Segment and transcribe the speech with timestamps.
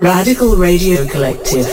[0.00, 1.66] Radical Radio Collective.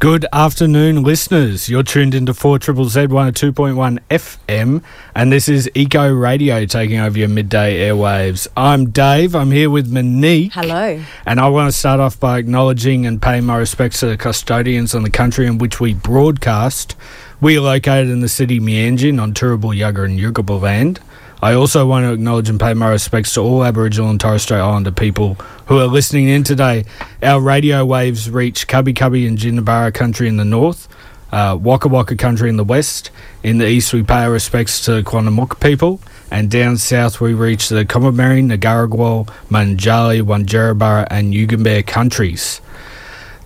[0.00, 1.68] Good afternoon, listeners.
[1.68, 4.82] You're tuned into 4 Triple Z 102.1 FM,
[5.14, 8.48] and this is Eco Radio taking over your midday airwaves.
[8.56, 9.36] I'm Dave.
[9.36, 10.54] I'm here with Monique.
[10.54, 11.00] Hello.
[11.24, 14.92] And I want to start off by acknowledging and paying my respects to the custodians
[14.92, 16.96] on the country in which we broadcast.
[17.40, 21.00] We are located in the city Meanjin on Turrbal, Yagara, and Yugambeh land.
[21.42, 24.60] I also want to acknowledge and pay my respects to all Aboriginal and Torres Strait
[24.60, 25.34] Islander people
[25.66, 26.84] who are listening in today.
[27.20, 30.86] Our radio waves reach Kabi Kabi and Jinibara country in the north,
[31.32, 33.10] uh, Waka Waka country in the west.
[33.42, 36.00] In the east, we pay our respects to the Quandamooka people,
[36.30, 42.60] and down south, we reach the Kombumerri, Nagaragwal, Mununjali, Wangerriburra, and Yugambeh countries.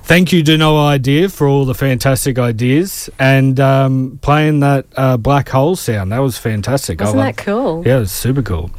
[0.06, 5.16] Thank you to No Idea for all the fantastic ideas and um, playing that uh,
[5.16, 6.12] black hole sound.
[6.12, 7.00] That was fantastic.
[7.00, 7.82] Wasn't that cool?
[7.84, 8.70] Yeah, it was super cool.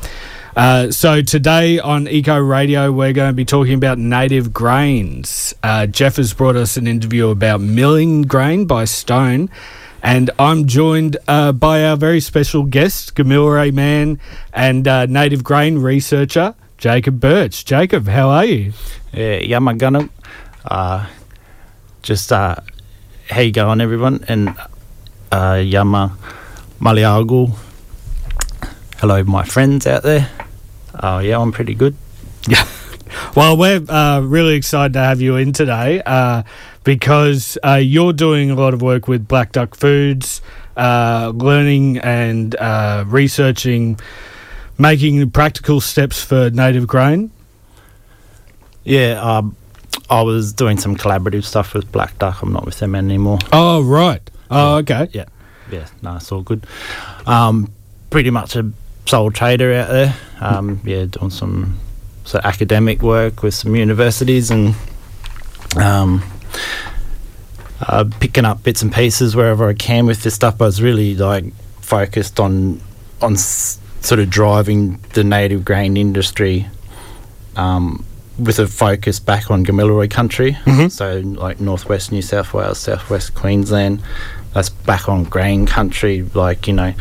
[0.56, 5.54] Uh, so today on Eco Radio, we're going to be talking about native grains.
[5.62, 9.50] Uh, Jeff has brought us an interview about milling grain by Stone,
[10.02, 14.18] and I'm joined uh, by our very special guest, Gamilaroi man
[14.54, 17.66] and uh, native grain researcher Jacob Birch.
[17.66, 18.72] Jacob, how are you?
[19.12, 20.10] Yeah, Yamagana.
[20.64, 21.08] Uh,
[22.08, 22.56] just uh,
[23.30, 24.24] how you going, everyone?
[24.30, 24.56] And
[25.30, 26.18] uh, Yama
[26.80, 27.54] Maliagu.
[29.00, 30.30] Hello, my friends out there.
[30.98, 31.98] Oh, yeah, I'm pretty good.
[32.48, 32.66] Yeah.
[33.36, 36.44] Well, we're uh, really excited to have you in today uh,
[36.86, 40.42] because uh, you're doing a lot of work with Black Duck Foods,
[40.78, 44.00] uh, learning and uh, researching,
[44.78, 47.32] making practical steps for native grain.
[48.86, 49.58] Yeah, um,
[50.10, 52.42] I was doing some collaborative stuff with Black Duck.
[52.42, 53.40] I'm not with them anymore.
[53.52, 54.22] Oh, right.
[54.50, 55.10] Oh, okay.
[55.12, 55.26] Yeah,
[55.72, 56.66] yeah, no, it's all good.
[57.26, 57.72] Um,
[58.10, 58.72] pretty much a
[59.06, 60.16] sole trader out there.
[60.40, 61.78] Um, yeah, doing some
[62.24, 64.76] so academic work with some universities and
[65.78, 66.24] um,
[67.82, 70.62] uh, picking up bits and pieces wherever I can with this stuff.
[70.62, 71.46] I was really like
[71.82, 72.82] focused on
[73.22, 76.68] on s- sort of driving the native grain industry.
[77.56, 78.06] Um,
[78.40, 80.92] with a focus back on Gamilaroi country, Mhm.
[80.92, 84.02] so like northwest New South Wales, southwest Queensland,
[84.54, 86.24] that's back on grain country.
[86.34, 86.94] Like you know,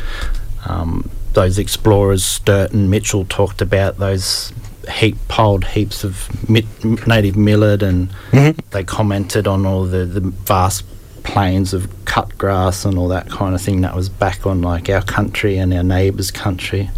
[0.66, 4.52] um, those explorers Sturt and Mitchell talked about those
[4.90, 8.56] heap piled heaps of mit- native millet, and Mhm.
[8.70, 10.84] they commented on all the, the vast
[11.24, 14.88] plains of cut grass and all that kind of thing that was back on like
[14.88, 16.88] our country and our neighbours' country,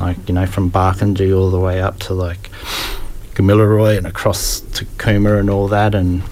[0.00, 2.48] like you know from Barkindji all the way up to like
[3.34, 6.22] Gamilaroi and across to Cooma and all that, and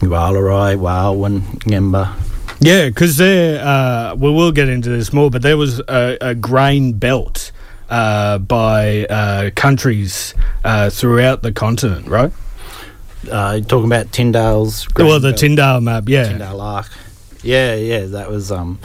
[0.00, 2.14] Wallarai, Wailwan, Ngemba.
[2.60, 6.34] Yeah, because there, uh, well, we'll get into this more, but there was a, a
[6.34, 7.52] grain belt
[7.90, 12.32] uh, by uh, countries uh, throughout the continent, right?
[13.30, 14.86] Uh, talking about Tindale's.
[14.96, 15.40] well, the Belt.
[15.40, 16.32] Tindale map, yeah.
[16.32, 16.90] Tindale Arc.
[17.42, 18.78] Yeah, yeah, that was um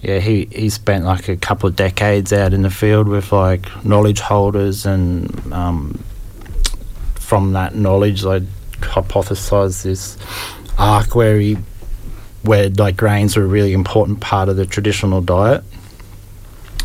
[0.00, 3.84] yeah, he, he spent like a couple of decades out in the field with like
[3.84, 6.02] knowledge holders and um
[7.32, 8.40] from that knowledge I
[8.80, 10.18] hypothesized this
[10.76, 11.56] arc where he
[12.42, 15.64] where like grains are a really important part of the traditional diet.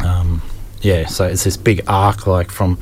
[0.05, 0.41] Um
[0.81, 2.79] yeah, so it's this big arc like from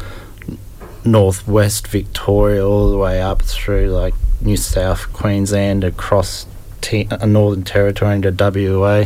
[1.03, 6.45] northwest Victoria all the way up through like New South Queensland across
[6.81, 9.05] T- uh, Northern Territory into WA.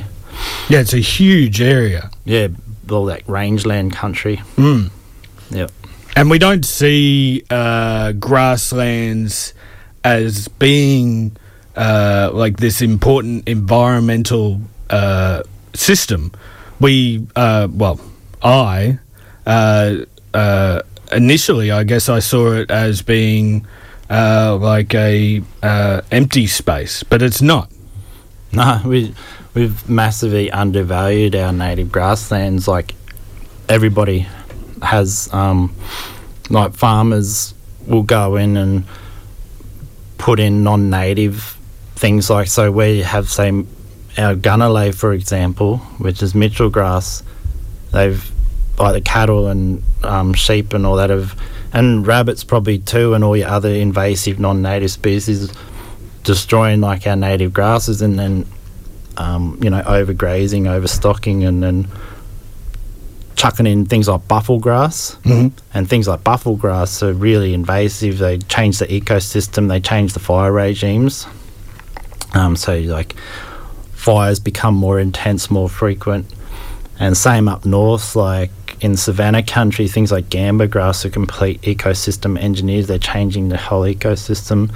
[0.67, 2.11] Yeah, it's a huge area.
[2.25, 2.49] Yeah,
[2.91, 4.41] all that rangeland country.
[4.57, 4.89] Mm.
[5.49, 5.71] Yep.
[6.15, 9.53] And we don't see uh, grasslands
[10.03, 11.35] as being
[11.75, 14.59] uh, like this important environmental
[14.89, 15.43] uh,
[15.73, 16.31] system.
[16.79, 17.99] We, uh, well,
[18.41, 18.99] I,
[19.45, 20.81] uh, uh,
[21.11, 23.65] initially, I guess I saw it as being
[24.09, 27.71] like a empty space, but it's not.
[28.51, 29.13] No, we
[29.53, 32.67] we've massively undervalued our native grasslands.
[32.67, 32.95] Like
[33.67, 34.27] everybody
[34.81, 35.73] has, um,
[36.49, 37.53] like farmers
[37.85, 38.85] will go in and
[40.17, 41.57] put in non-native
[41.95, 42.29] things.
[42.29, 43.49] Like so, we have say
[44.17, 47.23] our gunnelay, for example, which is Mitchell grass.
[47.91, 48.29] They've
[48.77, 51.35] like the cattle and um, sheep and all that have,
[51.73, 55.51] and rabbits probably too, and all your other invasive non-native species
[56.23, 58.45] destroying like our native grasses and then
[59.17, 61.87] um, you know overgrazing, overstocking, and then
[63.39, 65.51] chucking in things like buffel grass Mhm.
[65.73, 68.17] and things like buffel grass are really invasive.
[68.17, 69.69] They change the ecosystem.
[69.69, 71.25] They change the fire regimes.
[72.33, 73.15] Um, so like
[73.93, 76.25] fires become more intense, more frequent,
[76.99, 78.13] and same up north.
[78.13, 78.51] Like
[78.81, 82.87] in savanna country, things like gamba grass are complete ecosystem engineers.
[82.87, 84.69] They're changing the whole ecosystem,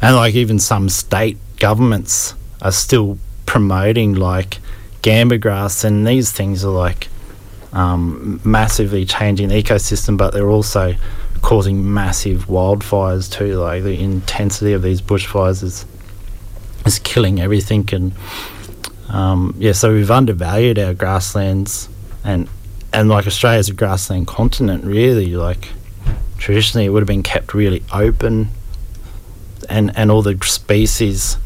[0.00, 4.60] and like even some state governments are still promoting like
[5.02, 7.08] gamba grass, and these things are like
[7.72, 10.94] um, massively changing the ecosystem, but they're also
[11.42, 13.54] causing massive wildfires too.
[13.54, 15.86] Like the intensity of these bushfires is
[16.86, 18.12] is killing everything, and
[19.08, 21.88] um, yeah, so we've undervalued our grasslands,
[22.24, 22.48] and
[22.92, 25.36] and like Australia's a grassland continent, really.
[25.36, 25.68] Like
[26.38, 28.48] traditionally, it would have been kept really open,
[29.68, 31.36] and and all the species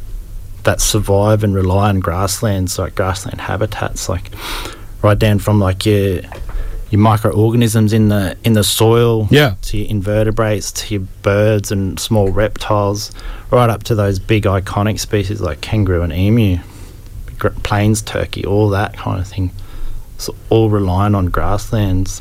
[0.64, 4.30] that survive and rely on grasslands, like grassland habitats, like
[5.02, 6.20] right down from like your
[6.90, 9.54] your microorganisms in the in the soil, Yeah.
[9.62, 13.10] to your invertebrates, to your birds and small reptiles,
[13.50, 16.58] right up to those big iconic species like kangaroo and emu,
[17.62, 19.50] plains turkey, all that kind of thing.
[20.16, 22.20] It's all relying on grasslands.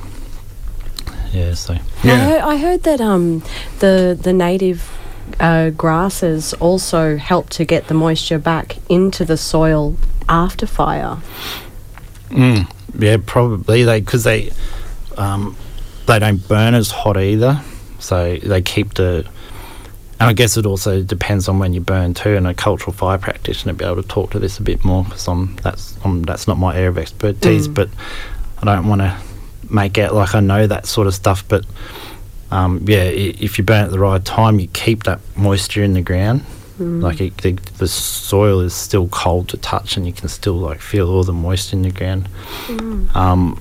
[1.33, 2.17] Yeah, so I, Yeah.
[2.17, 3.43] heard, I heard that um,
[3.79, 4.89] the the native
[5.39, 9.95] uh, grasses also help to get the moisture back into the soil
[10.27, 11.17] after fire.
[12.31, 14.51] Mm, yeah, probably they because they
[15.17, 15.55] um,
[16.07, 17.61] they don't burn as hot either,
[17.99, 19.27] so they keep the.
[20.19, 22.35] And I guess it also depends on when you burn too.
[22.35, 25.27] And a cultural fire practitioner be able to talk to this a bit more because
[25.27, 27.67] I'm that's I'm, that's not my area of expertise.
[27.67, 27.73] Mm.
[27.73, 27.89] But
[28.61, 29.17] I don't want to
[29.69, 31.43] make out like I know that sort of stuff.
[31.47, 31.65] But
[32.51, 36.01] um, yeah, if you burn at the right time, you keep that moisture in the
[36.01, 36.43] ground.
[36.81, 40.81] Like it, the, the soil is still cold to touch, and you can still like
[40.81, 42.27] feel all the moisture in the ground.
[43.15, 43.59] Um,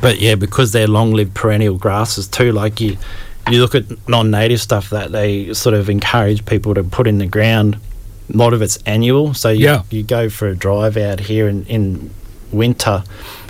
[0.00, 2.52] but yeah, because they're long-lived perennial grasses too.
[2.52, 2.96] Like you,
[3.50, 7.26] you look at non-native stuff that they sort of encourage people to put in the
[7.26, 7.78] ground.
[8.32, 9.82] A lot of it's annual, so you, Yeah.
[9.90, 12.10] you go for a drive out here in, in
[12.50, 13.04] winter,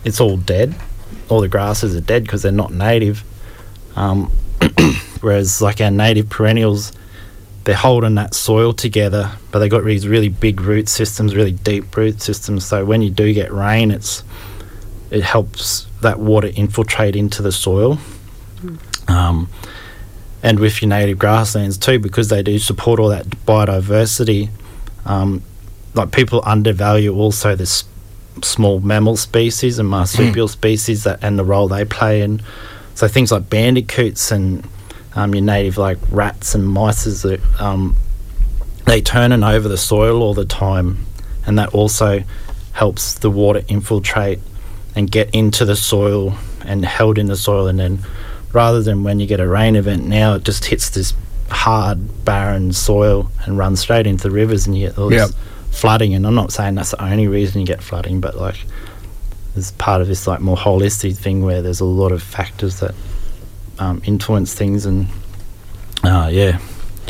[0.05, 0.75] it's all dead.
[1.31, 3.25] All the grasses are dead because they're not native.
[3.97, 4.31] Um,
[5.23, 6.93] whereas like our native perennials,
[7.67, 11.97] they're holding that soil together, but they got these really big root systems, really deep
[11.97, 12.65] root systems.
[12.65, 14.23] So when you do get rain, it's
[15.11, 17.99] it helps that water infiltrate into the soil.
[19.09, 19.49] Um,
[20.45, 24.49] and with your native grasslands too, because they do support all that biodiversity.
[25.05, 25.43] Um,
[25.95, 27.83] like people undervalue also this
[28.43, 32.43] small mammal species and marsupial species that and the role they play in.
[32.95, 34.65] So things like bandicoots and
[35.17, 37.97] um, your native like rats and mice that um,
[38.85, 41.05] they turning over the soil all the time,
[41.47, 42.23] and that also
[42.73, 44.39] helps the water infiltrate
[44.95, 46.35] and get into the soil
[46.65, 47.99] and held in the soil, and then
[48.53, 51.13] rather than when you get a rain event now, it just hits this
[51.51, 55.41] hard barren soil and runs straight into the rivers, and you get all this Yep.
[55.71, 56.15] flooding.
[56.15, 58.57] And I'm not saying that's the only reason you get flooding, but like
[59.57, 62.95] it's part of this like more holistic thing where there's a lot of factors that
[63.79, 65.07] um, influence things, and
[66.05, 66.59] uh, yeah,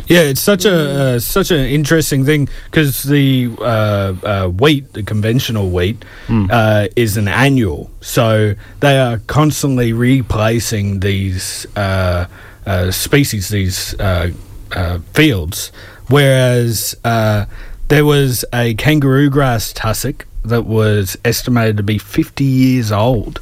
[0.08, 0.74] Yeah, it's such a
[1.16, 6.48] uh, such an interesting thing because the uh, uh, wheat, the conventional wheat, Mm.
[6.50, 12.26] uh, is an annual, so they are constantly replacing these uh,
[12.66, 14.30] uh, species, these uh,
[14.72, 15.72] uh, fields.
[16.08, 17.46] Whereas uh,
[17.88, 23.40] there was a kangaroo grass tussock that was estimated to be fifty years old,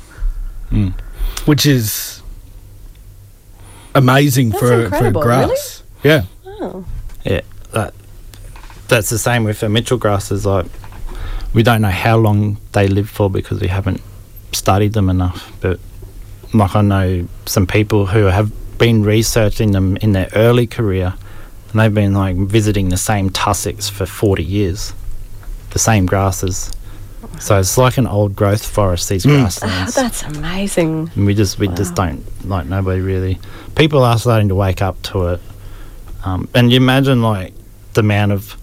[0.72, 0.92] Mm.
[1.46, 2.22] which is
[3.94, 5.46] amazing That's for for incredible, really?
[5.46, 5.82] grass.
[6.02, 6.24] Yeah.
[6.46, 6.84] Oh.
[7.24, 7.40] yeah,
[7.72, 7.94] that
[8.88, 10.46] that's the same with the Mitchell grasses.
[10.46, 10.66] Like
[11.52, 14.00] we don't know how long they live for because we haven't
[14.52, 15.52] studied them enough.
[15.60, 15.80] But
[16.52, 21.14] like I know some people who have been researching them in their early career,
[21.70, 24.92] and they've been like visiting the same tussocks for forty years,
[25.70, 26.70] the same grasses.
[27.40, 29.08] So it's like an old growth forest.
[29.08, 29.30] These Mm.
[29.30, 29.94] Oh, grasslands.
[29.94, 31.10] that's amazing.
[31.14, 33.38] And we just we just don't like nobody really.
[33.76, 35.40] People are starting to wake up to it,
[36.24, 37.52] um, and you imagine like
[37.94, 38.56] the amount of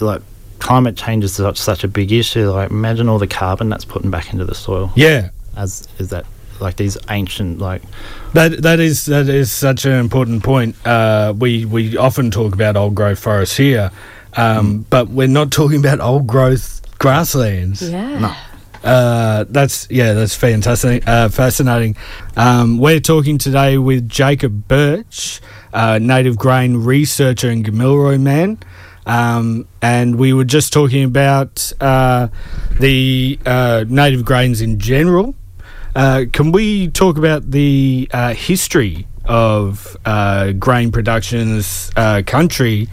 [0.00, 0.22] like
[0.58, 2.50] climate change is such such a big issue.
[2.50, 4.92] Like imagine all the carbon that's putting back into the soil.
[4.96, 5.30] Yeah.
[5.56, 6.24] As is that
[6.60, 7.82] like these ancient like
[8.34, 10.74] That that is that is such an important point.
[10.86, 13.90] Uh, we we often talk about old growth forests here,
[14.36, 17.82] um, but we're not talking about old growth grasslands.
[17.82, 18.18] Yeah.
[18.18, 18.34] No.
[18.84, 21.96] Uh, that's yeah, that's fantastic, uh, fascinating.
[22.36, 25.40] Um, we're talking today with Jacob Birch,
[25.72, 28.58] uh, native grain researcher and Gamilaroi man,
[29.04, 32.28] um, and we were just talking about uh,
[32.78, 35.34] the uh, native grains in general.
[35.96, 42.22] Uh, can we talk about the uh, history of uh, grain production in this uh,
[42.24, 42.88] country?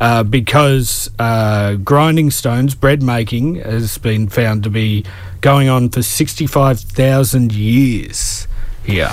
[0.00, 5.04] Uh, because uh, grinding stones, bread making, has been found to be
[5.40, 8.46] going on for 65,000 years
[8.84, 9.10] here.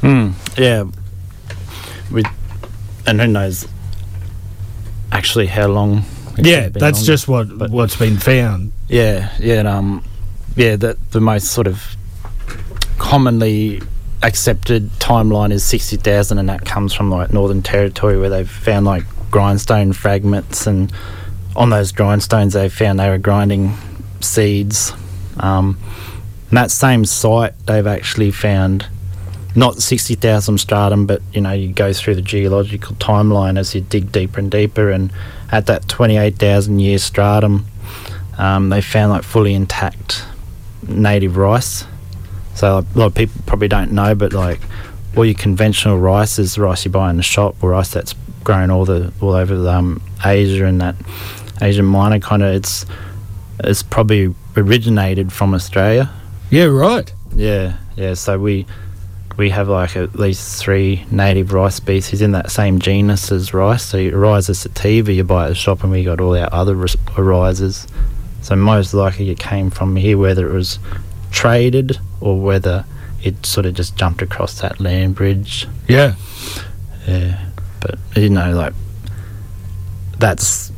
[0.00, 0.30] Hmm.
[0.56, 0.84] Yeah.
[2.10, 2.24] We,
[3.06, 3.66] and who knows
[5.12, 6.04] actually how long.
[6.38, 7.04] it Yeah, been that's on.
[7.04, 8.72] just what but- what's been found.
[8.88, 10.04] Yeah, yeah, and, um,
[10.56, 10.76] yeah.
[10.76, 11.94] That the most sort of
[12.98, 13.82] commonly
[14.22, 18.86] accepted timeline is sixty thousand, and that comes from like Northern Territory, where they've found
[18.86, 20.92] like grindstone fragments, and
[21.56, 23.74] on those grindstones they found they were grinding
[24.20, 24.92] seeds.
[25.38, 25.78] Um,
[26.50, 28.86] that same site, they've actually found
[29.54, 33.80] not sixty thousand stratum, but you know you go through the geological timeline as you
[33.80, 35.12] dig deeper and deeper, and
[35.50, 37.66] at that twenty-eight thousand year stratum
[38.38, 40.24] um, they found like fully intact
[40.86, 41.84] native rice.
[42.54, 44.60] So a lot of people probably don't know, but like
[45.16, 48.14] all your conventional rice is rice you buy in the shop, or rice that's
[48.48, 50.96] grown all the all over the, um, Asia and that
[51.60, 52.86] Asian minor kind of it's
[53.62, 56.10] it's probably originated from Australia.
[56.48, 57.12] Yeah, right.
[57.34, 58.14] Yeah, yeah.
[58.14, 58.64] So we
[59.36, 63.84] we have like at least three native rice species in that same genus as rice.
[63.84, 67.86] So Oryza sativa you buy at the shop, and we got all our other Oryzas.
[68.40, 70.78] So most likely it came from here, whether it was
[71.30, 72.86] traded or whether
[73.22, 75.68] it sort of just jumped across that land bridge.
[75.86, 76.14] Yeah.
[77.06, 77.38] Yeah,
[78.18, 78.74] you know, like
[80.18, 80.72] that's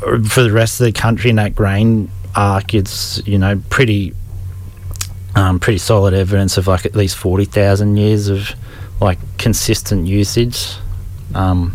[0.00, 2.74] for the rest of the country in that grain arc.
[2.74, 4.14] It's you know pretty,
[5.34, 8.50] um, pretty solid evidence of like at least forty thousand years of
[9.00, 10.76] like consistent usage.
[11.34, 11.74] Um,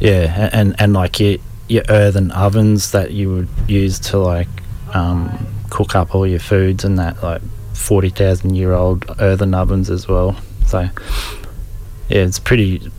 [0.00, 4.48] yeah, and and like your your earthen ovens that you would use to like
[4.94, 7.42] um, cook up all your foods and that like
[7.74, 10.36] forty thousand year old earthen ovens as well.
[10.66, 10.90] So yeah,
[12.08, 12.90] it's pretty.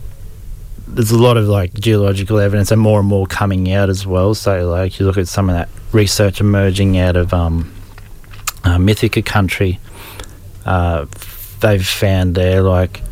[0.94, 4.34] There's a lot of like geological evidence and more and more coming out as well.
[4.34, 7.72] So like you look at some of that research emerging out of um,
[8.62, 9.80] uh, Mithaka country.
[10.64, 11.06] Uh,
[11.60, 13.02] they've found there like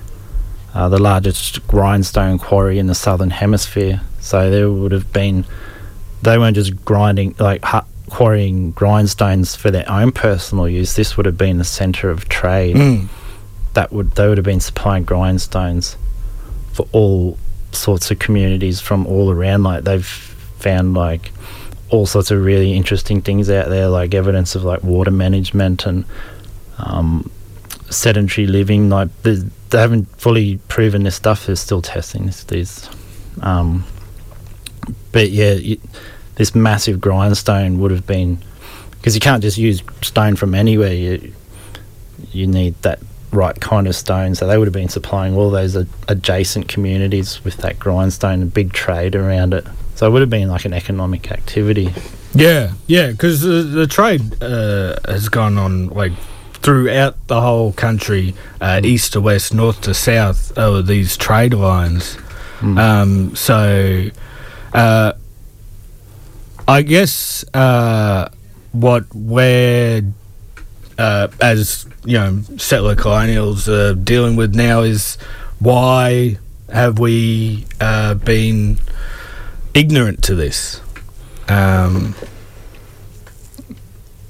[0.74, 4.00] uh, the largest grindstone quarry in the southern hemisphere.
[4.20, 5.44] So there would have been.
[6.22, 10.94] They weren't just grinding like hu- quarrying grindstones for their own personal use.
[10.94, 13.08] This would have been the centre of trade Mm.
[13.74, 15.96] that would they would have been supplying grindstones
[16.72, 17.36] for all
[17.74, 19.62] sorts of communities from all around.
[19.62, 21.32] Like they've found like
[21.90, 26.04] all sorts of really interesting things out there, like evidence of like water management and
[26.78, 27.30] um,
[27.90, 28.88] sedentary living.
[28.88, 29.34] Like they,
[29.70, 31.46] they haven't fully proven this stuff.
[31.46, 32.88] They're still testing this, these.
[33.40, 33.84] Um,
[35.12, 35.80] but yeah, you,
[36.36, 38.38] this massive grindstone would have been
[38.92, 40.92] because you can't just use stone from anywhere.
[40.92, 41.34] You,
[42.30, 43.00] you need that
[43.32, 44.34] right kind of stone.
[44.34, 48.46] So they would have been supplying all those a- adjacent communities with that grindstone, a
[48.46, 49.66] big trade around it.
[49.94, 51.92] So it would have been like an economic activity.
[52.34, 56.12] Yeah, yeah, because the, the trade uh, has gone on like
[56.54, 62.16] throughout the whole country, uh, east to west, north to south, over these trade lines.
[62.60, 62.78] Mm.
[62.78, 64.08] Um, so,
[64.72, 65.12] uh,
[66.68, 68.28] I guess uh,
[68.70, 70.02] what we're
[71.02, 75.16] uh, as you know settler colonials are dealing with now is
[75.58, 76.36] why
[76.70, 78.78] have we uh, been
[79.74, 80.80] ignorant to this?
[81.48, 82.14] Um,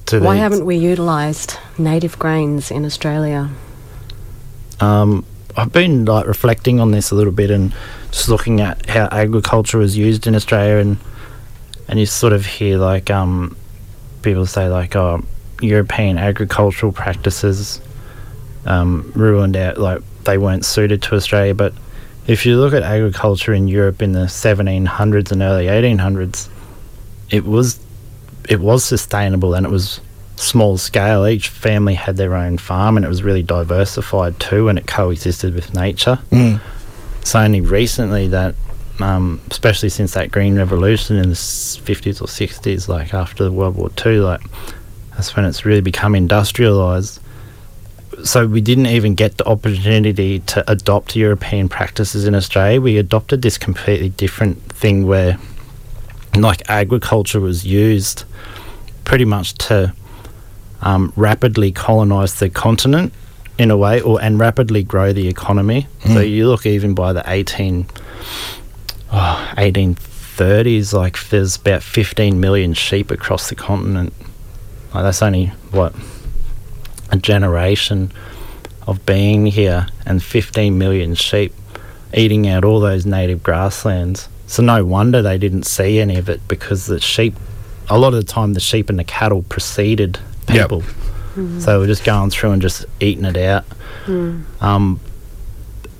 [0.07, 3.49] To Why the- haven't we utilised native grains in Australia?
[4.81, 5.25] Um,
[5.57, 7.73] I've been like reflecting on this a little bit and
[8.11, 10.99] just looking at how agriculture was used in Australia, and
[11.88, 13.57] and you sort of hear like um,
[14.23, 15.23] people say like, oh,
[15.62, 17.81] European agricultural practices
[18.66, 21.54] um, ruined out, like they weren't suited to Australia.
[21.54, 21.73] But
[22.26, 26.49] if you look at agriculture in Europe in the 1700s and early 1800s,
[27.31, 27.78] it was
[28.49, 30.00] it was sustainable and it was
[30.37, 31.26] small scale.
[31.26, 35.54] Each family had their own farm and it was really diversified too, and it coexisted
[35.54, 36.19] with nature.
[36.31, 36.61] mm,
[37.21, 38.54] It's only recently that,
[39.00, 43.90] um, especially since that Green Revolution in the 50s or 60s, like after World War
[44.04, 44.40] II, like
[45.14, 47.21] that's when it's really become industrialized.
[48.25, 52.81] So we didn't even get the opportunity to adopt European practices in Australia.
[52.81, 55.38] We adopted this completely different thing where,
[56.37, 58.25] like, agriculture was used
[59.04, 59.92] pretty much to
[60.83, 63.12] um, rapidly colonize the continent
[63.59, 65.87] in a way, or and rapidly grow the economy.
[66.04, 66.31] So Mm.
[66.31, 67.87] you look even by the 18,
[69.12, 74.12] oh, 1830s, like there's about 15 million sheep across the continent.
[74.95, 75.95] Like that's only what
[77.11, 78.13] a generation
[78.87, 81.53] of being here, and 15 million sheep
[82.15, 84.29] eating out all those native grasslands.
[84.47, 87.35] So no wonder they didn't see any of it because the sheep,
[87.89, 90.19] a lot of the time, the sheep and the cattle preceded
[90.49, 90.69] Yep.
[90.69, 90.83] people.
[91.61, 93.65] So we're just going through and just eating it out.
[94.61, 95.01] Um,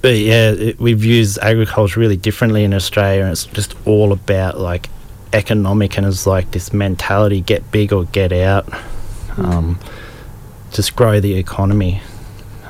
[0.03, 4.59] but yeah, it, we've used agriculture really differently in Australia, and it's just all about
[4.59, 4.91] like
[5.33, 8.67] economic and it's like this mentality: get big or get out.
[9.37, 9.79] Um,
[10.71, 12.01] just grow the economy.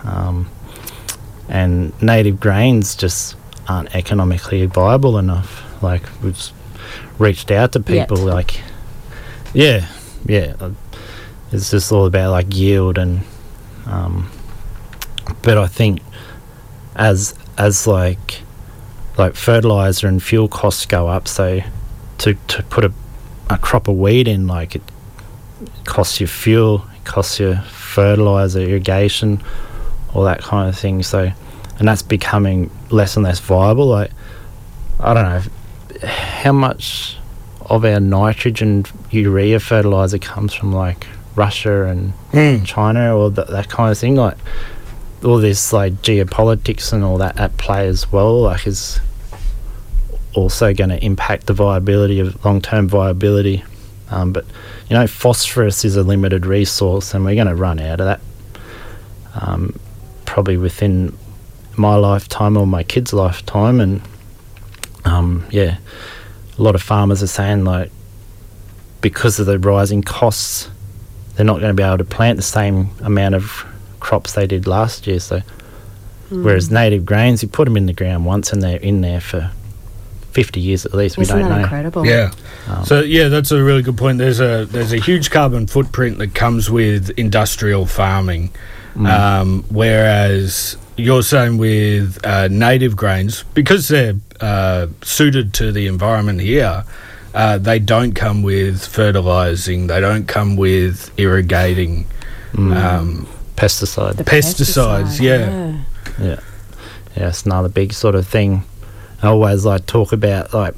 [0.04, 0.48] Um,
[1.48, 3.36] and native grains just
[3.68, 5.82] aren't economically viable enough.
[5.82, 6.38] Like we've
[7.18, 8.26] reached out to people, Yet.
[8.26, 8.60] like
[9.54, 9.86] yeah,
[10.26, 10.54] yeah.
[10.60, 10.70] uh,
[11.52, 13.20] It's just all about like yield and,
[13.86, 14.30] um,
[15.42, 16.00] but I think
[16.96, 18.40] as as like
[19.18, 21.60] like fertilizer and fuel costs go up, so
[22.22, 22.92] to to put a
[23.50, 24.82] a crop of wheat in, like it
[25.84, 29.42] costs you fuel, it costs you fertilizer, irrigation,
[30.14, 31.02] all that kind of thing.
[31.02, 31.30] So,
[31.78, 33.86] and that's becoming less and less viable.
[33.86, 34.10] Like,
[35.00, 37.18] I don't know how much
[37.66, 42.64] of our nitrogen urea fertilizer comes from like Russia and Mm.
[42.64, 44.16] China or th- that kind of thing.
[44.16, 44.38] Like,
[45.24, 48.42] all this like geopolitics and all that at play as well.
[48.42, 49.00] Like, is
[50.34, 53.64] also going to impact the viability of long-term viability.
[54.10, 54.44] Um, but
[54.88, 58.20] you know, phosphorus is a limited resource, and we're going to run out of that
[59.34, 59.78] um,
[60.24, 61.16] probably within
[61.76, 63.80] my lifetime or my kids' lifetime.
[63.80, 64.02] And
[65.04, 65.78] um, yeah,
[66.58, 67.90] a lot of farmers are saying like
[69.00, 70.70] because of the rising costs,
[71.34, 73.66] they're not going to be able to plant the same amount of
[74.00, 75.20] crops they did last year.
[75.20, 75.40] So,
[76.28, 79.50] whereas native grains, you put them in the ground once, and they're in there for
[80.32, 81.18] fifty years at least.
[81.18, 81.62] Isn't we don't that know.
[81.62, 82.06] incredible?
[82.06, 82.30] Yeah.
[82.68, 84.18] Um, So yeah, that's a really good point.
[84.18, 88.50] There's a there's a huge carbon footprint that comes with industrial farming,
[88.96, 89.08] Mm.
[89.08, 96.40] um, whereas you're saying with uh, native grains because they're uh, suited to the environment
[96.40, 96.84] here.
[97.34, 99.86] Uh, they don't come with fertilizing.
[99.86, 102.04] They don't come with irrigating.
[102.52, 102.76] Mm.
[102.76, 104.16] Um, pesticide.
[104.16, 105.78] The Pesticides, pesticide, yeah.
[106.22, 106.40] Yeah,
[107.16, 108.62] yeah, it's another big sort of thing.
[109.22, 110.74] I always like talk about like,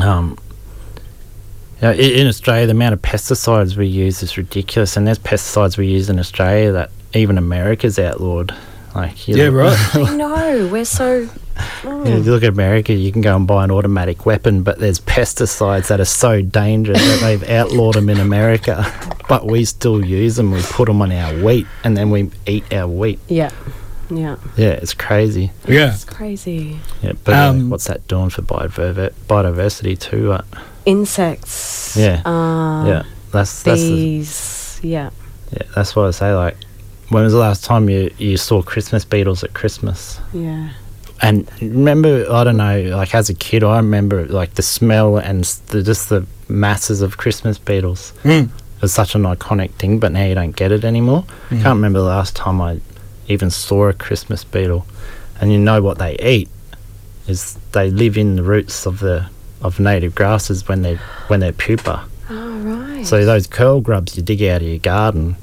[0.00, 0.38] um,
[1.80, 5.76] you know, in Australia, the amount of pesticides we use is ridiculous, and there's pesticides
[5.76, 8.54] we use in Australia that even America's outlawed.
[8.94, 9.94] Like, you Yeah, look- right.
[10.10, 10.68] I know.
[10.72, 11.28] We're so.
[11.84, 12.06] oh.
[12.06, 15.88] you look at America, you can go and buy an automatic weapon, but there's pesticides
[15.88, 18.86] that are so dangerous that they've outlawed them in America,
[19.28, 20.50] but we still use them.
[20.50, 23.18] We put them on our wheat, and then we eat our wheat.
[23.28, 23.50] Yeah.
[24.10, 24.36] Yeah.
[24.56, 25.50] Yeah, it's crazy.
[25.68, 25.92] yeah.
[25.94, 26.78] It's crazy.
[27.02, 30.32] Yeah, but uh, Um, what's that doing for biodiver- biodiversity too?
[30.32, 30.42] Uh,
[30.84, 31.96] Insects.
[31.96, 32.22] Yeah.
[32.24, 35.10] Uh, yeah, that's that's the, Yeah.
[35.52, 36.32] yeah, that's what I say.
[36.32, 36.56] Like,
[37.08, 40.20] when was the last time you you saw Christmas beetles at Christmas?
[40.32, 40.70] Yeah.
[41.22, 45.44] And remember, I don't know, like as a kid, I remember like the smell and
[45.68, 48.12] the, just the masses of Christmas beetles.
[48.22, 48.44] Mm.
[48.76, 51.24] It was such an iconic thing, but now you don't get it anymore.
[51.50, 51.62] Mhm.
[51.62, 52.80] Can't remember the last time I
[53.28, 54.86] even saw a Christmas beetle.
[55.40, 56.48] And you know what they eat
[57.26, 59.28] is they live in the roots of the
[59.62, 60.96] of native grasses when they
[61.28, 62.04] when they're pupa.
[62.30, 63.06] Oh, right.
[63.06, 65.36] So those curl grubs you dig out of your garden,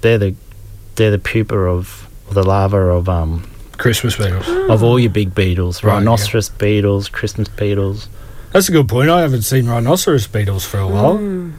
[0.00, 0.34] they're the
[0.96, 4.48] they're the pupa of the larva of um Christmas beetles.
[4.70, 5.98] of all your big beetles, Right, yeah.
[5.98, 8.08] rhinoceros beetles, Christmas beetles.
[8.52, 9.10] That's a good point.
[9.10, 11.18] I haven't seen rhinoceros beetles for a while.
[11.18, 11.52] Mm.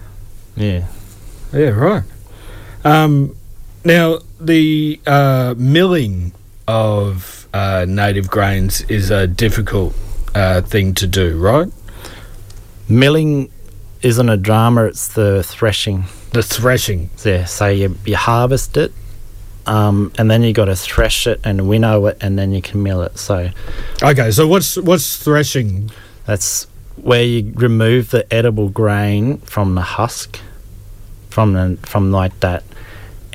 [0.56, 0.88] Yeah.
[1.54, 2.04] Yeah, right.
[2.84, 3.36] Um,
[3.88, 6.34] now, the uh, milling
[6.68, 9.96] of uh, native grains is a difficult
[10.36, 11.68] uh, thing to do, right?
[12.90, 13.50] Milling
[14.02, 16.04] isn't a drama, it's the threshing.
[16.32, 17.10] The threshing.
[17.24, 18.92] Yeah, so you, you harvest it,
[19.66, 22.84] um, and then you got to thresh it and winnow it, and then you can
[22.84, 23.18] mill it.
[23.18, 23.50] So
[24.04, 25.90] Okay, so what's what's threshing?
[26.26, 30.40] that's where you remove the edible grain from the husk,
[31.30, 32.64] from the from like that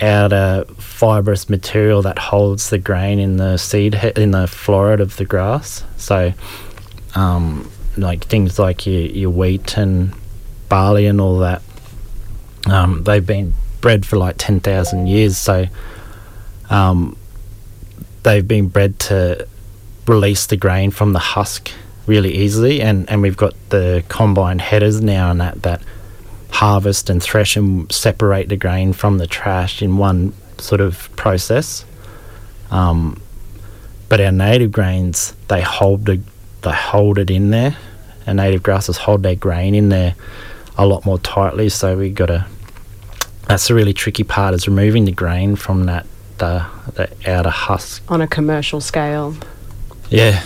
[0.03, 5.17] outer fibrous material that holds the grain in the seed he- in the floret of
[5.17, 5.85] the grass.
[5.97, 6.33] So,
[7.15, 10.13] um, like things like your your wheat and
[10.69, 11.63] barley and all that,
[12.67, 15.37] um, they've been bred for like ten thousand years.
[15.39, 15.67] So,
[16.71, 17.17] um,
[18.23, 19.47] they've been bred to
[20.07, 21.71] release the grain from the husk
[22.07, 25.81] really easily and, and we've got the combine headers now and that that
[26.53, 31.85] harvest and thresh and separate the grain from the trash in one sort of process
[32.71, 33.21] um,
[34.09, 36.21] but our native grains they hold the,
[36.63, 37.77] they hold it in there
[38.27, 40.15] and native grasses hold their grain in there
[40.79, 42.47] a lot more tightly so we got to
[43.49, 46.07] that's the really tricky part is removing the grain from that
[46.39, 49.35] the, the outer husk On a commercial scale.
[50.11, 50.43] yeah.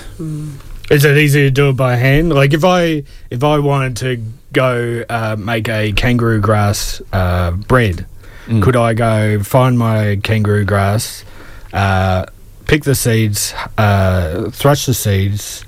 [0.91, 2.33] Is it easy to do it by hand?
[2.33, 4.23] Like if I if I wanted to
[4.57, 8.07] go uh, make a kangaroo grass uh, bread,
[8.49, 8.63] Mm.
[8.63, 11.25] could I go find my kangaroo grass,
[11.73, 12.27] uh,
[12.67, 15.65] pick the seeds, uh, thresh the seeds,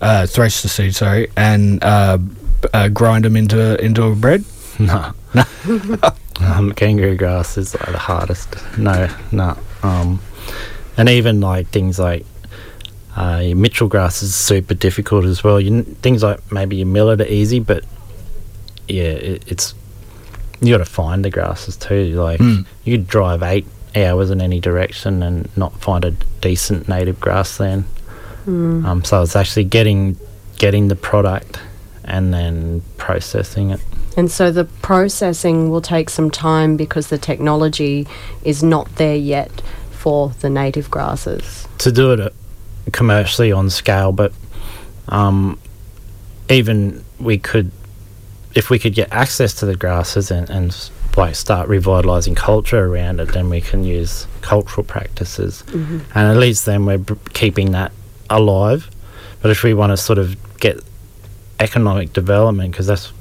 [0.00, 2.18] uh, thresh the seeds, sorry, and uh,
[2.72, 4.44] uh, grind them into into a bread?
[4.78, 5.12] No.
[6.40, 8.48] um, kangaroo grass is like the hardest.
[8.78, 9.56] No, no.
[9.82, 10.20] Um,
[10.96, 12.24] and even like things like
[13.16, 15.60] uh, your Mitchell grass is super difficult as well.
[15.60, 17.84] You, things like maybe your millet are easy, but
[18.88, 19.74] yeah, it, it's
[20.60, 22.14] you got to find the grasses too.
[22.20, 22.64] Like Mm.
[22.84, 23.66] you could drive eight
[23.96, 27.84] hours in any direction and not find a decent native grassland.
[28.46, 28.84] Mm.
[28.84, 30.16] Um, so it's actually getting
[30.58, 31.60] getting the product
[32.04, 33.80] and then processing it.
[34.16, 38.06] And so the processing will take some time because the technology
[38.44, 39.50] is not there yet
[39.90, 41.66] for the native grasses.
[41.78, 42.30] to do it uh,
[42.92, 44.32] commercially on scale, but
[45.08, 45.58] um,
[46.48, 47.72] even we could,
[48.54, 53.20] if we could get access to the grasses and, and like start revitalizing culture around
[53.20, 57.92] it, then we can use cultural practices, and at least then we're keeping that
[58.30, 58.90] alive.
[59.42, 60.80] But if we want to sort of get
[61.60, 63.12] economic development, because that's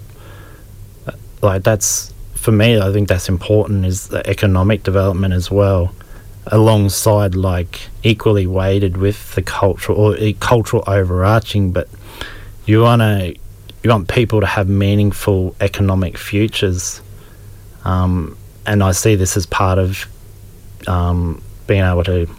[1.08, 5.93] uh, like that's for me, I think that's important is the economic development as well
[6.48, 11.72] alongside like equally weighted with the cultural or e- cultural overarching.
[11.72, 11.88] But
[12.65, 13.36] you want to
[13.84, 17.02] you want people to have meaningful economic futures
[17.86, 20.06] um, and I see this as part of
[20.88, 22.30] um, being able to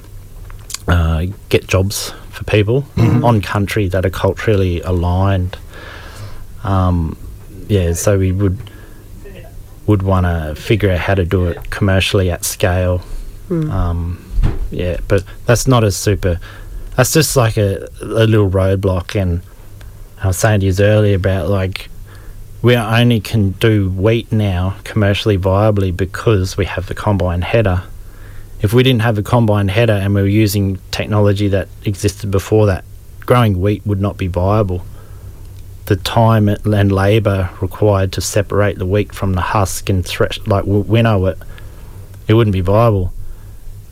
[0.89, 5.57] uh, get jobs for people on country that are culturally aligned
[6.63, 7.17] um,
[7.69, 8.59] yeah so we would
[9.87, 13.03] would want to figure out how to do it commercially at scale
[13.51, 14.25] um,
[14.71, 16.41] yeah, but that's not a super.
[16.97, 19.21] That's just like a, a little roadblock.
[19.21, 19.43] And
[20.25, 21.91] I was saying to you earlier about like
[22.63, 27.83] we only can do wheat now commercially viably because we have the combine header.
[28.63, 32.65] If we didn't have the combine header and we were using technology that existed before
[32.67, 32.87] that,
[33.21, 34.87] growing wheat would not be viable.
[35.85, 40.65] The time and labour required to separate the wheat from the husk and thresh, like
[40.67, 41.39] winnow it,
[42.29, 43.14] it wouldn't be viable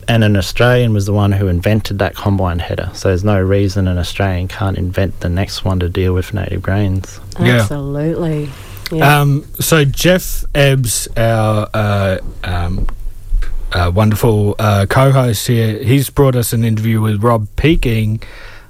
[0.07, 2.89] and an Australian was the one who invented that combine header.
[2.93, 6.61] So there's no reason an Australian can't invent the next one to deal with native
[6.61, 7.19] grains.
[7.39, 7.61] Yeah.
[7.61, 8.49] Absolutely.
[8.91, 9.21] Yeah.
[9.21, 12.87] Um, so Jeff Ebbs, our uh, um,
[13.71, 18.19] uh, wonderful uh, co-host here, he's brought us an interview with Rob Pekin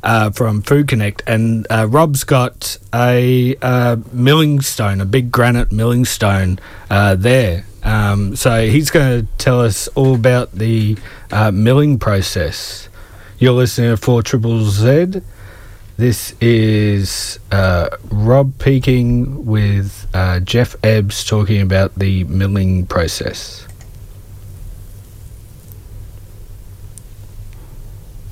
[0.04, 5.72] uh, from Food Connect, and uh, Rob's got a uh, milling stone, a big granite
[5.72, 7.66] milling stone uh, there.
[7.84, 10.98] Um, so he's going to tell us all about the
[11.32, 12.88] uh, milling process.
[13.40, 15.22] You're listening to Four Triple Z.
[15.98, 23.68] This is uh, Rob Pekin with uh, Jeff Ebbs talking about the milling process.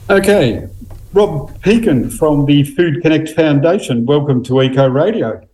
[0.10, 0.68] Okay,
[1.14, 4.06] Rob Pekin from the Food Connect Foundation.
[4.06, 5.46] Welcome to Eco Radio.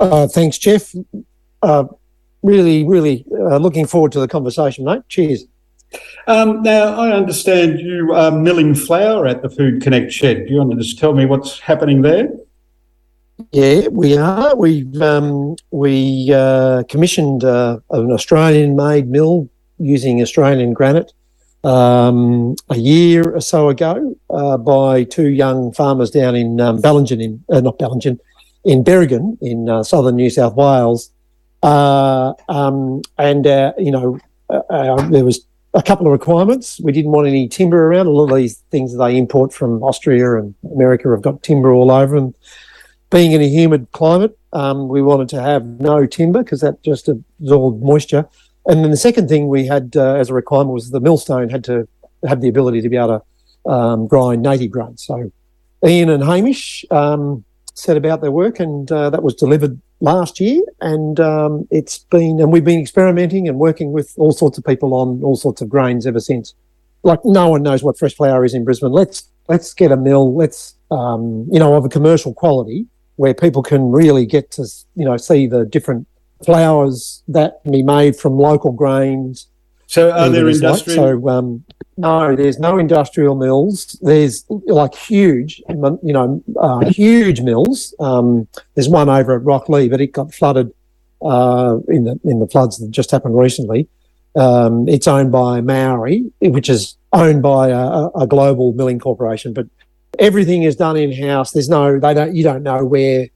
[0.00, 0.94] Uh, thanks, Jeff.
[1.62, 1.84] Uh,
[2.44, 5.02] really, really uh, looking forward to the conversation, mate.
[5.08, 5.46] Cheers.
[6.26, 10.46] Um, now, I understand you are milling flour at the Food Connect shed.
[10.46, 12.30] Do you want to just tell me what's happening there?
[13.50, 14.54] Yeah, we are.
[14.54, 21.12] We um, we uh, commissioned uh, an Australian-made mill using Australian granite
[21.64, 27.20] um, a year or so ago uh, by two young farmers down in um, Bellingen,
[27.20, 28.18] in uh, not Bellingen,
[28.64, 31.10] in Berrigan in uh, southern New South Wales.
[31.64, 34.18] Uh, um, and uh, you know,
[34.50, 36.78] uh, uh, there was a couple of requirements.
[36.78, 38.06] We didn't want any timber around.
[38.06, 41.72] A lot of these things that they import from Austria and America have got timber
[41.72, 42.34] all over them.
[43.08, 47.08] Being in a humid climate, um, we wanted to have no timber because that just
[47.08, 48.28] absorbed moisture.
[48.66, 51.64] And then the second thing we had uh, as a requirement was the millstone had
[51.64, 51.88] to
[52.28, 53.22] have the ability to be able
[53.64, 55.02] to um, grind native grains.
[55.06, 55.32] So
[55.86, 60.62] Ian and Hamish um, set about their work, and uh, that was delivered last year.
[60.80, 64.94] And um, it's been, and we've been experimenting and working with all sorts of people
[64.94, 66.54] on all sorts of grains ever since.
[67.02, 68.92] Like no one knows what fresh flour is in Brisbane.
[68.92, 70.34] Let's let's get a mill.
[70.34, 75.04] Let's um, you know of a commercial quality where people can really get to you
[75.04, 76.06] know see the different
[76.44, 79.48] flours that can be made from local grains.
[79.86, 81.20] So, are there even like- industrial?
[81.20, 81.64] So um,
[81.96, 83.98] no, there's no industrial mills.
[84.02, 87.94] There's like huge, you know, uh, huge mills.
[88.00, 90.72] Um, there's one over at Rocklea, but it got flooded
[91.22, 93.88] uh, in the in the floods that just happened recently.
[94.36, 99.66] Um, it's owned by Mauri, which is owned by a- a global milling corporation, but
[100.18, 101.52] everything is done in house.
[101.52, 103.28] There's no, they don't, you don't know where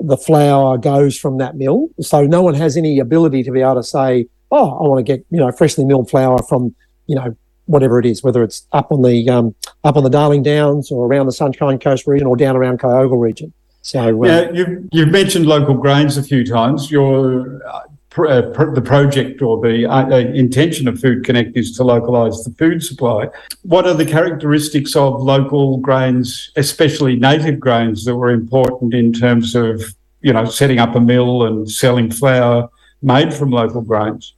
[0.00, 1.88] the flour goes from that mill.
[2.00, 5.12] So no one has any ability to be able to say, oh, I want to
[5.12, 6.74] get, you know, freshly milled flour from,
[7.06, 10.42] you know, whatever it is, whether it's up on the, um, up on the Darling
[10.42, 13.52] Downs or around the Sunshine Coast region or down around Kyogle region.
[13.82, 16.90] So, uh, Now, you've, you've mentioned local grains a few times.
[16.90, 17.82] Your uh,
[18.18, 22.42] uh, pr- the project or the uh, uh, intention of Food Connect is to localise
[22.44, 23.28] the food supply.
[23.62, 29.54] What are the characteristics of local grains, especially native grains, that were important in terms
[29.54, 29.82] of
[30.22, 32.70] you know setting up a mill and selling flour
[33.02, 34.34] made from local grains?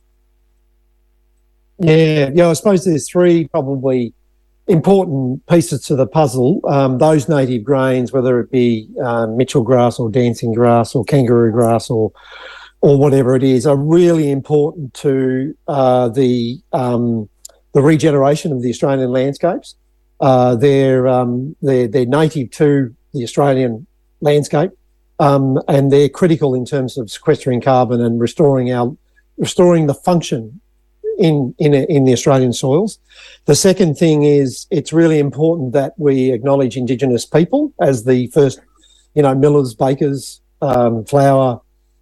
[1.78, 2.48] Yeah, yeah.
[2.48, 4.12] I suppose there's three probably
[4.66, 6.60] important pieces to the puzzle.
[6.68, 11.52] Um, those native grains, whether it be um, Mitchell grass or dancing grass or kangaroo
[11.52, 12.12] grass or
[12.80, 17.28] or whatever it is, are really important to uh, the um,
[17.72, 19.74] the regeneration of the Australian landscapes.
[20.20, 23.86] Uh, they're, um, they're they're native to the Australian
[24.20, 24.70] landscape,
[25.20, 28.96] um, and they're critical in terms of sequestering carbon and restoring our
[29.38, 30.60] restoring the function
[31.18, 32.98] in in in the Australian soils.
[33.46, 38.61] The second thing is it's really important that we acknowledge Indigenous people as the first,
[39.14, 41.61] you know, millers, bakers, um, flour,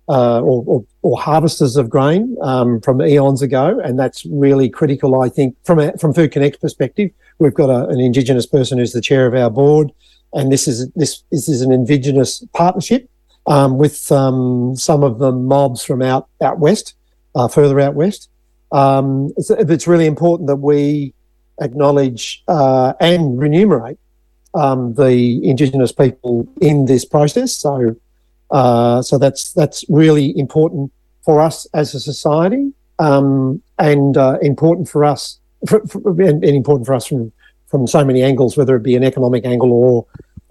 [0.09, 5.21] uh, or, or, or harvesters of grain um, from eons ago, and that's really critical.
[5.21, 8.93] I think from a, from Food Connect perspective, we've got a, an Indigenous person who's
[8.93, 9.91] the chair of our board,
[10.33, 13.11] and this is this this is an Indigenous partnership
[13.47, 16.95] um, with um, some of the mobs from out out west,
[17.35, 18.29] uh, further out west.
[18.73, 21.15] Um, it's, really important that we
[21.61, 23.99] acknowledge uh, and remunerate
[24.55, 27.57] um, the Indigenous people in this process.
[27.57, 27.95] So,
[28.51, 30.93] uh, so that's that's really important
[31.25, 36.57] for us as a society, um, and uh, important for us, for, for, and, and
[36.57, 37.33] important for us from
[37.69, 40.07] from so many angles, whether it be an economic angle or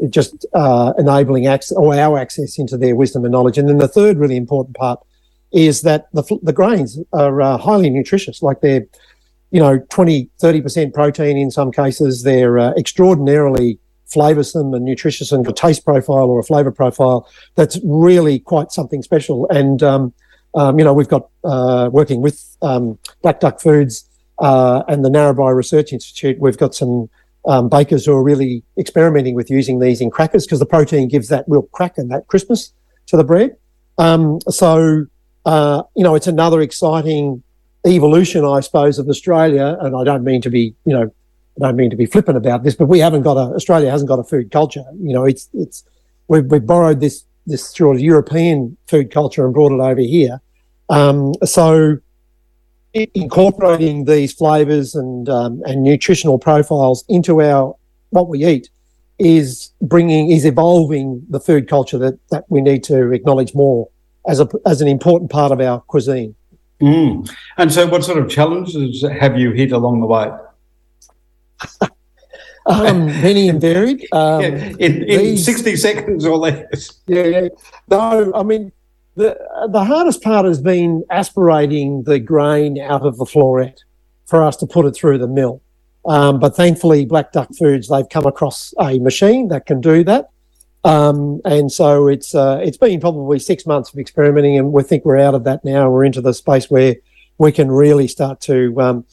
[0.09, 3.57] just uh, enabling access or our access into their wisdom and knowledge.
[3.57, 4.99] And then the third really important part
[5.51, 8.41] is that the, the grains are uh, highly nutritious.
[8.41, 8.85] Like they're,
[9.51, 12.23] you know, 20, 30% protein in some cases.
[12.23, 13.79] They're uh, extraordinarily
[14.13, 19.01] flavoursome and nutritious and a taste profile or a flavour profile that's really quite something
[19.01, 19.47] special.
[19.49, 20.13] And, um,
[20.53, 24.07] um, you know, we've got uh, working with um, Black Duck Foods
[24.39, 27.09] uh, and the Narrabri Research Institute, we've got some
[27.47, 31.29] um, bakers who are really experimenting with using these in crackers because the protein gives
[31.29, 32.73] that real crack and that crispness
[33.07, 33.55] to the bread.
[33.97, 35.05] Um, so,
[35.45, 37.43] uh, you know, it's another exciting
[37.85, 39.77] evolution, I suppose, of Australia.
[39.79, 41.11] And I don't mean to be, you know,
[41.57, 44.09] I don't mean to be flippant about this, but we haven't got a Australia hasn't
[44.09, 44.83] got a food culture.
[44.99, 45.83] You know, it's it's
[46.27, 50.41] we've, we've borrowed this this sort of European food culture and brought it over here.
[50.89, 51.97] Um, so
[52.93, 57.75] incorporating these flavors and um, and nutritional profiles into our
[58.09, 58.69] what we eat
[59.17, 63.87] is bringing is evolving the food culture that that we need to acknowledge more
[64.27, 66.35] as a as an important part of our cuisine.
[66.81, 67.29] Mm.
[67.57, 70.31] And so, what sort of challenges have you hit along the way?
[72.65, 74.05] um, many and varied.
[74.11, 74.47] Um, yeah,
[74.79, 77.01] in, in these, 60 seconds or less.
[77.07, 77.47] Yeah, yeah.
[77.89, 78.71] No, I mean,
[79.15, 79.37] the,
[79.71, 83.79] the hardest part has been aspirating the grain out of the floret
[84.25, 85.61] for us to put it through the mill.
[86.05, 90.29] Um, but thankfully, Black Duck Foods, they've come across a machine that can do that.
[90.85, 95.03] Um, and so it's uh, it's been probably six months of experimenting, and we think
[95.03, 95.89] we're out of that now.
[95.89, 96.95] We're into the space where
[97.39, 99.05] we can really start to, um,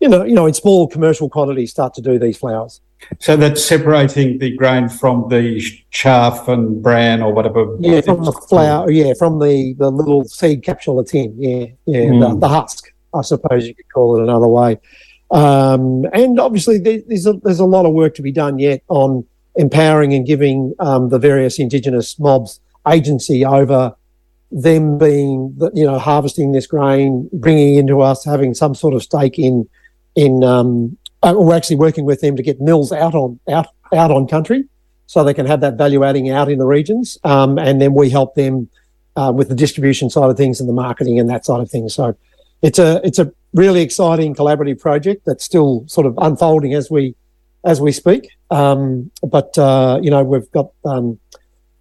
[0.00, 2.80] you know, you know, in small commercial quantities, start to do these flowers.
[3.20, 7.76] So that's separating the grain from the chaff and bran or whatever.
[7.78, 8.90] Yeah, from the flour.
[8.90, 11.34] Yeah, from the, the little seed capsule it's in.
[11.40, 12.20] Yeah, yeah, mm.
[12.20, 12.92] the, the, husk.
[13.14, 14.80] I suppose you could call it another way.
[15.30, 19.24] Um, and obviously, there's a, there's a lot of work to be done yet on
[19.56, 23.94] empowering and giving um, the various Indigenous mobs agency over
[24.50, 29.38] them being, you know, harvesting this grain, bringing into us, having some sort of stake
[29.38, 29.68] in
[30.16, 34.10] in um, uh, we're actually working with them to get mills out on out out
[34.10, 34.64] on country,
[35.06, 38.10] so they can have that value adding out in the regions, um, and then we
[38.10, 38.68] help them
[39.16, 41.94] uh, with the distribution side of things and the marketing and that side of things.
[41.94, 42.16] So
[42.62, 47.14] it's a it's a really exciting collaborative project that's still sort of unfolding as we
[47.64, 48.30] as we speak.
[48.50, 51.18] Um, but uh, you know we've got um,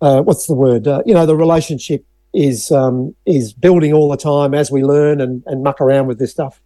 [0.02, 0.88] uh, what's the word?
[0.88, 5.22] Uh, you know the relationship is um, is building all the time as we learn
[5.22, 6.62] and, and muck around with this stuff.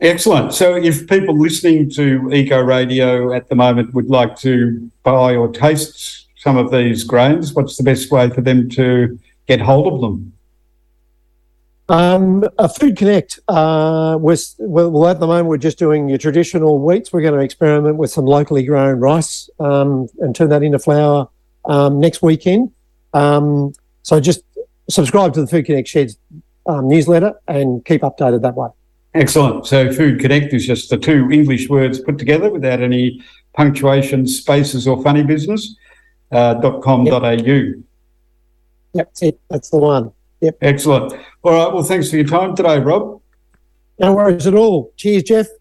[0.00, 0.54] Excellent.
[0.54, 5.52] So, if people listening to Eco Radio at the moment would like to buy or
[5.52, 10.00] taste some of these grains, what's the best way for them to get hold of
[10.00, 10.32] them?
[11.90, 13.40] Um, a Food Connect.
[13.48, 17.12] Uh, we're, well, at the moment, we're just doing your traditional wheats.
[17.12, 21.28] We're going to experiment with some locally grown rice um, and turn that into flour
[21.64, 22.70] um, next weekend.
[23.12, 23.72] Um,
[24.02, 24.42] so just
[24.88, 26.16] subscribe to the Food Connect Sheds
[26.66, 28.68] um, newsletter and keep updated that way.
[29.14, 29.66] Excellent.
[29.66, 33.20] So Food Connect is just the two English words put together without any
[33.54, 35.74] punctuation, spaces, or funny business.
[36.30, 37.32] Uh, .com.au.
[37.32, 37.82] Yep,
[38.94, 39.40] that's it.
[39.50, 40.12] That's the one.
[40.60, 41.12] Excellent.
[41.42, 41.72] All right.
[41.72, 43.20] Well, thanks for your time today, Rob.
[43.98, 44.92] No worries at all.
[44.96, 45.46] Cheers, Jeff.